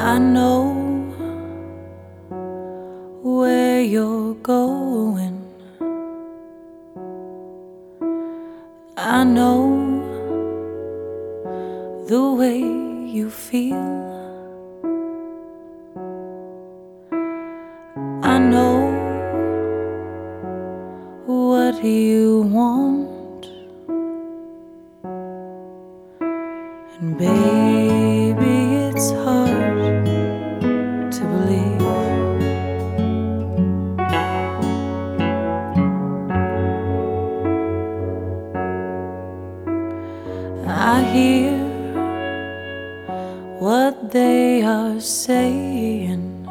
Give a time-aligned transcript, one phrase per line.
[0.00, 0.74] I know
[3.20, 5.42] where you're going.
[8.96, 9.58] I know
[12.06, 13.74] the way you feel.
[18.22, 18.78] I know
[21.26, 23.46] what you want.
[27.00, 29.87] And baby, it's hard
[40.70, 41.56] I hear
[43.58, 46.46] what they are saying.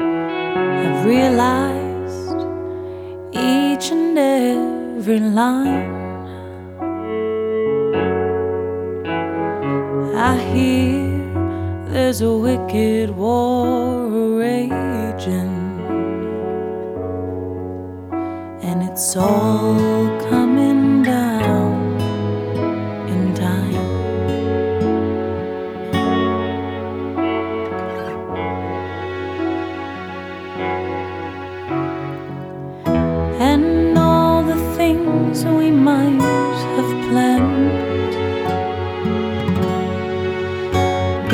[0.00, 2.40] I've realized
[3.32, 5.92] each and every line.
[10.16, 11.02] I hear
[11.90, 15.52] there's a wicked war raging,
[18.62, 21.51] and it's all coming down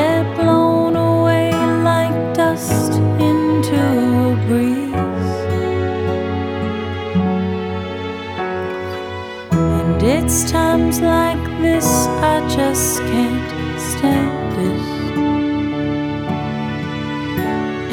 [0.00, 1.52] get blown away
[1.90, 2.92] like dust
[3.28, 3.80] into
[4.28, 5.30] a breeze.
[9.78, 11.88] And it's times like this
[12.32, 13.50] I just can't
[13.90, 14.82] stand it.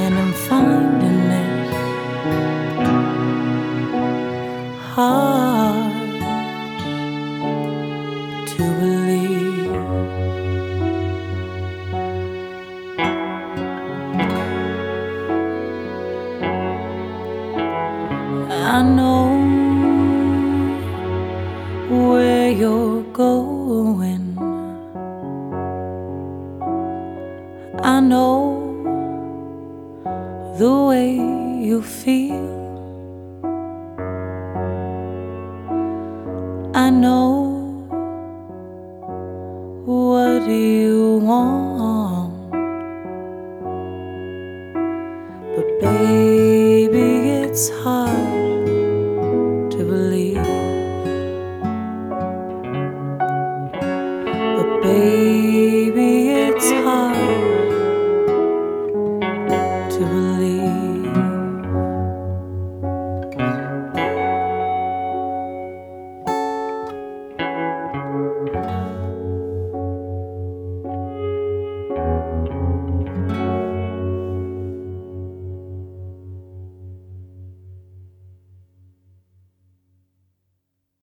[0.00, 1.68] And I'm finding it
[4.94, 5.92] hard
[8.52, 8.91] to believe.
[19.22, 19.38] Know
[22.08, 24.22] where you're going.
[27.84, 28.40] I know
[30.58, 31.10] the way
[31.68, 32.50] you feel.
[36.74, 37.30] I know
[39.84, 42.32] what you want.
[45.54, 47.08] But baby,
[47.42, 48.41] it's hard